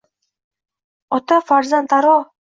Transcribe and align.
Ota-farzand 1.17 1.93
aro 1.99 2.17